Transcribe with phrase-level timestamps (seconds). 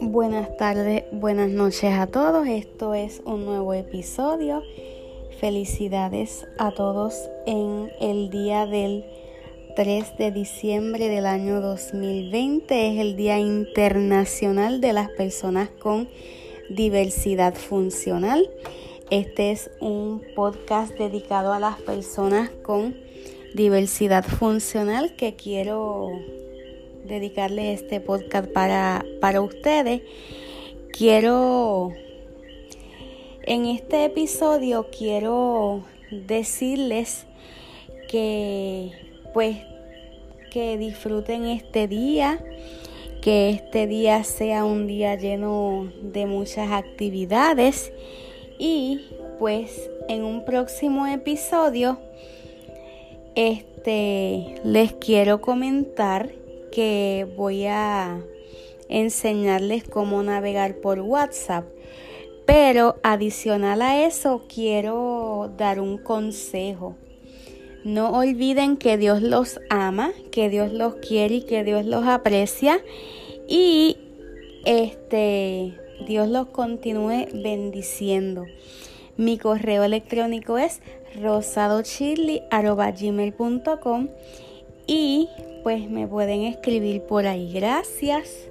[0.00, 2.46] Buenas tardes, buenas noches a todos.
[2.46, 4.62] Esto es un nuevo episodio.
[5.40, 9.04] Felicidades a todos en el día del
[9.74, 12.92] 3 de diciembre del año 2020.
[12.92, 16.08] Es el Día Internacional de las Personas con
[16.70, 18.48] Diversidad Funcional.
[19.10, 23.07] Este es un podcast dedicado a las personas con
[23.54, 26.10] diversidad funcional que quiero
[27.04, 30.02] dedicarle este podcast para, para ustedes.
[30.92, 31.92] Quiero,
[33.42, 37.26] en este episodio quiero decirles
[38.08, 38.92] que
[39.32, 39.58] pues
[40.50, 42.42] que disfruten este día,
[43.20, 47.92] que este día sea un día lleno de muchas actividades
[48.58, 49.02] y
[49.38, 51.98] pues en un próximo episodio
[53.38, 56.32] este les quiero comentar
[56.72, 58.20] que voy a
[58.88, 61.64] enseñarles cómo navegar por WhatsApp.
[62.46, 66.96] Pero adicional a eso, quiero dar un consejo.
[67.84, 72.80] No olviden que Dios los ama, que Dios los quiere y que Dios los aprecia.
[73.46, 73.98] Y
[74.64, 78.46] este Dios los continúe bendiciendo.
[79.18, 80.80] Mi correo electrónico es
[81.20, 84.08] rosadochili.com
[84.86, 85.28] y
[85.64, 87.52] pues me pueden escribir por ahí.
[87.52, 88.48] Gracias.